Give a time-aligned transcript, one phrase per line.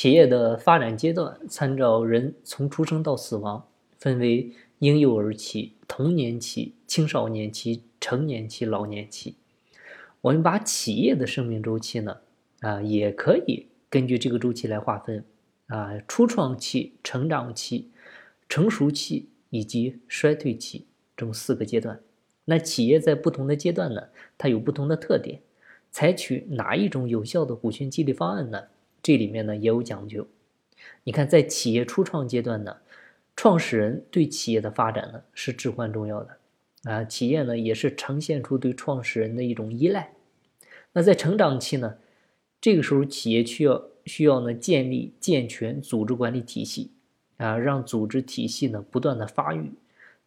[0.00, 3.68] 企业的发展阶段，参照人从出生到死亡，
[3.98, 9.34] 分为婴幼儿期、童年期、青少年期、成年期、老年期。
[10.22, 12.16] 我们把企业的生命周期呢，
[12.60, 15.22] 啊，也可以根据这个周期来划分，
[15.66, 17.90] 啊，初创期、成长期、
[18.48, 22.00] 成熟期以及衰退期这么四个阶段。
[22.46, 24.04] 那企业在不同的阶段呢，
[24.38, 25.42] 它有不同的特点，
[25.90, 28.62] 采取哪一种有效的股权激励方案呢？
[29.02, 30.26] 这里面呢也有讲究。
[31.04, 32.78] 你看，在企业初创阶段呢，
[33.36, 36.36] 创始人对企业的发展呢是至关重要的
[36.84, 40.12] 啊，企业呢也是呈现出对创始人的一种依赖。
[40.92, 41.98] 那在成长期呢，
[42.60, 46.90] 这个时候企业需要需要呢建立健全组织管理体系
[47.36, 49.72] 啊，让组织体系呢不断的发育，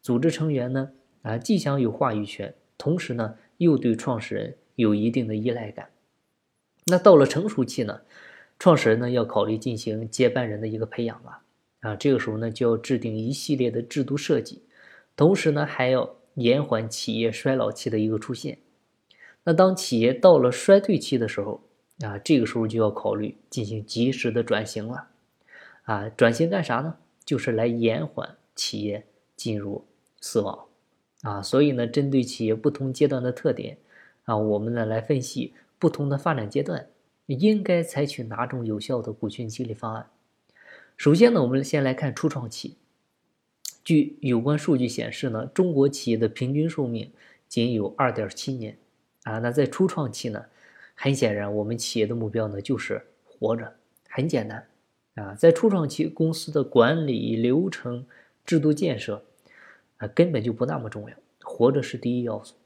[0.00, 0.90] 组织成员呢。
[1.22, 5.90] 啊，既享有话语权，同时呢，又对创始人有一定的依赖感。
[6.86, 8.00] 那到了成熟期呢，
[8.62, 11.40] 创始人呢要考虑进行接班人的一个培养了。
[11.80, 14.62] 啊，这个时候呢就要制定一系列的制度设计，
[15.16, 18.58] 同时呢还要延缓企业衰老期的一个出现。
[19.42, 21.60] 那当企业到了衰退期的时候，
[22.04, 25.08] 啊，这个时候就要考虑进行及时的转型了。
[25.82, 26.94] 啊，转型干啥呢？
[27.24, 29.84] 就是来延缓企业进入
[30.20, 30.66] 死亡。
[31.22, 33.78] 啊，所以呢，针对企业不同阶段的特点，
[34.22, 36.86] 啊，我们呢来分析不同的发展阶段
[37.32, 40.08] 应该采取哪种有效的股权激励方案。
[40.96, 42.76] 首先呢，我们先来看初创期。
[43.84, 47.12] 据有关数据显示呢，中国企业的平均寿命
[47.48, 48.78] 仅有二点七年。
[49.24, 50.46] 啊，那在初创期呢，
[50.94, 53.74] 很显然我们企业的目标呢就是活着，
[54.08, 54.66] 很简单。
[55.14, 58.06] 啊，在初创期，公司的管理流程、
[58.44, 59.24] 制度建设。
[59.98, 62.56] 啊，根本就不那么重要，活着是第一要素。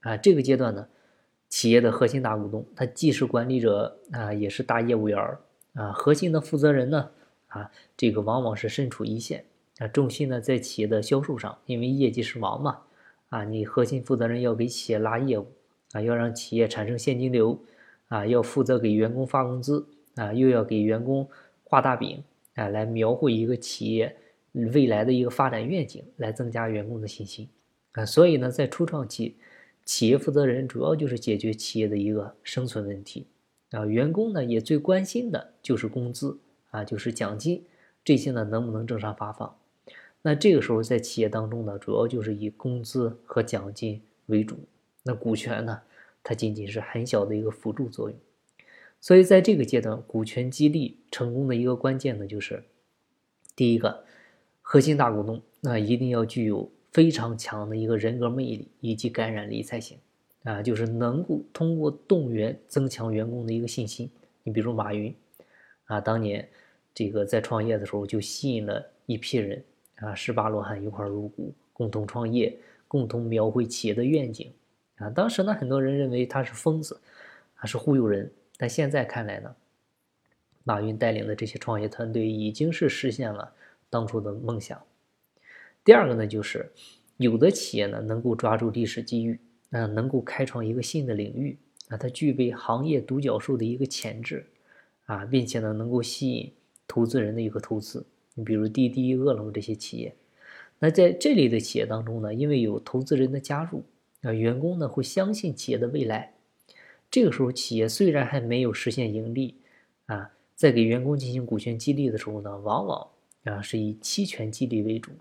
[0.00, 0.88] 啊，这个阶段呢，
[1.50, 5.38] 企业的核心大股东，他既是管理者啊，也是大业务员儿
[5.74, 7.10] 啊，核心的负责人呢，
[7.48, 9.44] 啊，这个往往是身处一线
[9.78, 12.78] 啊，重心呢在企业的销售上，因为业绩是王嘛，
[13.28, 15.46] 啊，你核心负责人要给企业拉业务
[15.92, 17.62] 啊，要让企业产生现金流
[18.08, 21.28] 啊，要负责给员工发工资啊，又要给员工
[21.64, 22.24] 画大饼
[22.54, 24.16] 啊，来描绘一个企业。
[24.52, 27.48] 未来的一个发展愿景，来增加员工的信心
[27.92, 29.36] 啊，所以呢，在初创期，
[29.90, 33.26] 企业负责人主要就是解决企业的一个生存问题
[33.72, 36.38] 啊，员工呢也最关心的就是工资
[36.70, 37.64] 啊，就是奖金
[38.04, 39.58] 这些呢能不能正常发放？
[40.22, 44.60] 那这个时候在企业当中呢，主要就是以工资和奖金为主，
[45.02, 45.82] 那股权呢，
[46.22, 48.16] 它仅仅是很小的一个辅助作用，
[49.00, 52.62] 所以在这个阶段，股权激励成功的一个关键呢，就是
[53.56, 54.04] 第一个。
[54.62, 59.98] 核心大股东那一定要具有非常强的一个人格魅力以及感染力才行
[60.42, 64.10] 啊，就是能够通过动员增强员工的一个信心。
[64.42, 65.14] 你比如马云
[65.84, 66.48] 啊，当年
[66.92, 69.62] 这个在创业的时候就吸引了一批人
[69.96, 72.58] 啊，十八罗汉一块入股，共同创业，
[72.88, 74.52] 共同描绘企业的愿景
[74.96, 75.08] 啊。
[75.10, 77.00] 当时呢，很多人认为他是疯子，
[77.56, 79.54] 啊是忽悠人，但现在看来呢，
[80.64, 83.52] 马云带领的这些创业团队已经是实现了。
[83.88, 84.80] 当初的梦想。
[85.82, 86.70] 第二个呢，就是
[87.16, 89.38] 有的企业呢能够抓住历史机遇，
[89.70, 91.58] 啊，能够开创一个新的领域，
[91.88, 94.44] 啊，它具备行业独角兽的一个潜质，
[95.06, 96.52] 啊，并且呢能够吸引
[96.86, 98.04] 投资人的一个投资。
[98.34, 100.14] 你比如滴滴、饿了么这些企业，
[100.78, 103.82] 那在这类的企业当中呢，因为有投资人的加入，
[104.20, 106.34] 啊，员工呢会相信企业的未来。
[107.10, 109.56] 这个时候，企业虽然还没有实现盈利，
[110.06, 113.08] 啊，在给员工进行股权激励的时候呢，往往。
[113.44, 115.12] 啊，是以期权激励为主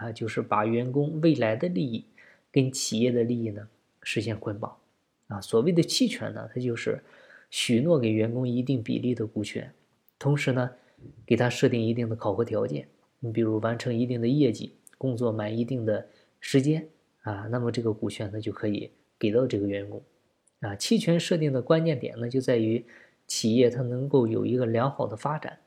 [0.00, 2.04] 啊，就是把员工未来的利益
[2.50, 3.68] 跟企业的利益呢
[4.02, 4.76] 实现捆绑
[5.26, 5.40] 啊。
[5.40, 7.02] 所谓的期权呢，它就是
[7.50, 9.72] 许诺给员工一定比例的股权，
[10.18, 10.70] 同时呢
[11.26, 12.86] 给他设定一定的考核条件。
[13.20, 16.06] 你比如完成一定的业绩，工作满一定的
[16.40, 16.88] 时间
[17.22, 20.02] 啊，那么这个股权呢就可以给到这个员工
[20.60, 20.76] 啊。
[20.76, 22.84] 期权设定的关键点呢就在于
[23.26, 25.58] 企业它能够有一个良好的发展。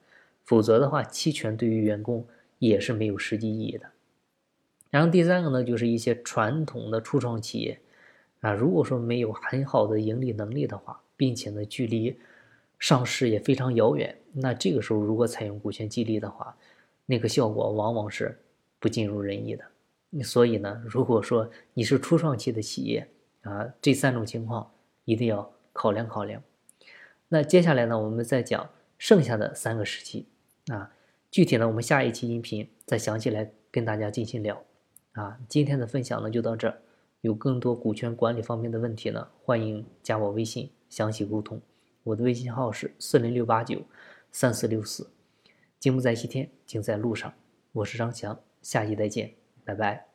[0.44, 2.25] 否则的话，期权对于员工
[2.57, 3.89] 也是没有实际意义的。
[4.91, 7.79] 然后第三个呢，就是一些传统的初创企业
[8.41, 12.19] 啊，如果说没有很好的盈利能力的话，并且呢距离
[12.77, 16.55] 上市也非常遥远，那这个时候如果采用股权激励的话，
[17.05, 18.38] 那个效果往往是
[18.79, 19.63] 不尽如人意的。
[20.23, 23.07] 所以呢，如果说你是初创期的企业
[23.43, 24.69] 啊，这三种情况
[25.05, 26.43] 一定要考量考量。
[27.29, 30.27] 那接下来呢，我们再讲剩下的三个时期。
[30.67, 30.91] 啊，
[31.31, 34.61] 具体呢，我们下一期音频再详细来跟大家进行聊。
[35.13, 36.81] 啊，今天的分享呢就到这儿，
[37.22, 41.62] 有更多股权管理方面的问题呢，欢迎加我微信详细沟通。
[42.04, 43.81] 我的微信号是四零六八九
[44.31, 45.10] 三四六四。
[45.80, 47.34] 金不在西天，金在路上。
[47.72, 49.34] 我是张翔，下期再见，
[49.66, 50.11] 拜拜。